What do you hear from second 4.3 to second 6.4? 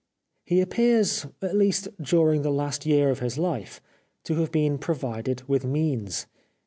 have been provided with means.